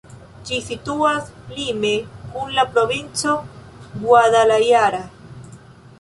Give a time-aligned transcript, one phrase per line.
[0.49, 1.27] Ĝi situas
[1.57, 1.91] lime
[2.31, 3.37] kun la provinco
[4.07, 5.07] Guadalajara.